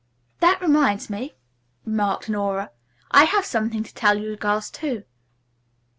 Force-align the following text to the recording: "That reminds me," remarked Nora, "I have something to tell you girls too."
"That 0.39 0.59
reminds 0.63 1.11
me," 1.11 1.35
remarked 1.85 2.27
Nora, 2.27 2.71
"I 3.11 3.25
have 3.25 3.45
something 3.45 3.83
to 3.83 3.93
tell 3.93 4.17
you 4.19 4.35
girls 4.35 4.71
too." 4.71 5.03